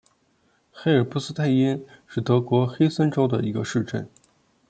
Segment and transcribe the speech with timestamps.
[0.71, 4.09] 黑尔布斯泰因是德国黑森州的一个市镇。